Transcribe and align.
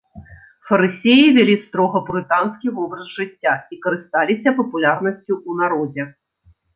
Фарысеі 0.67 1.25
вялі 1.35 1.55
строга 1.65 1.99
пурытанскі 2.07 2.67
вобраз 2.77 3.11
жыцця 3.17 3.53
і 3.75 3.79
карысталіся 3.83 4.55
папулярнасцю 4.61 5.33
ў 5.37 5.51
народзе. 5.61 6.03